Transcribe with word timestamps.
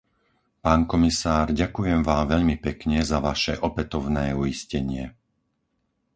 Pán 0.65 0.81
komisár, 0.91 1.45
ďakujem 1.61 1.99
Vám 2.09 2.23
veľmi 2.33 2.55
pekne 2.67 2.99
za 3.11 3.17
vaše 3.27 3.53
opätovné 3.67 4.25
uistenie. 4.43 5.05